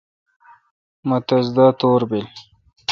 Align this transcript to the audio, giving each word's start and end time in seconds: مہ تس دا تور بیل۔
مہ 1.07 1.17
تس 1.27 1.45
دا 1.55 1.65
تور 1.79 2.01
بیل۔ 2.09 2.25